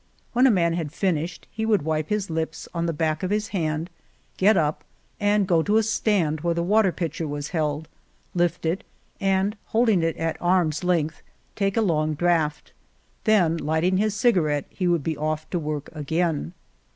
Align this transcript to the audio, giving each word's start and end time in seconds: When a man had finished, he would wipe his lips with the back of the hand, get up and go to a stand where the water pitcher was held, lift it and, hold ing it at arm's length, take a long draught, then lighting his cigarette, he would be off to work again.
When 0.33 0.47
a 0.47 0.49
man 0.49 0.73
had 0.73 0.91
finished, 0.91 1.47
he 1.51 1.63
would 1.63 1.83
wipe 1.83 2.09
his 2.09 2.31
lips 2.31 2.67
with 2.73 2.87
the 2.87 2.91
back 2.91 3.21
of 3.21 3.29
the 3.29 3.39
hand, 3.51 3.91
get 4.35 4.57
up 4.57 4.83
and 5.19 5.45
go 5.47 5.61
to 5.61 5.77
a 5.77 5.83
stand 5.83 6.41
where 6.41 6.55
the 6.55 6.63
water 6.63 6.91
pitcher 6.91 7.27
was 7.27 7.49
held, 7.49 7.87
lift 8.33 8.65
it 8.65 8.83
and, 9.19 9.55
hold 9.65 9.89
ing 9.89 10.01
it 10.01 10.17
at 10.17 10.41
arm's 10.41 10.83
length, 10.83 11.21
take 11.55 11.77
a 11.77 11.81
long 11.81 12.15
draught, 12.15 12.71
then 13.25 13.57
lighting 13.57 13.97
his 13.97 14.15
cigarette, 14.15 14.65
he 14.71 14.87
would 14.87 15.03
be 15.03 15.15
off 15.15 15.47
to 15.51 15.59
work 15.59 15.87
again. 15.93 16.53